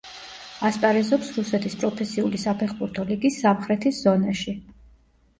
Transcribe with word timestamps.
ასპარეზობს 0.67 1.27
რუსეთის 1.39 1.75
პროფესიული 1.83 2.39
საფეხბურთო 2.43 3.05
ლიგის 3.09 3.37
სამხრეთის 3.43 3.99
ზონაში. 4.07 4.55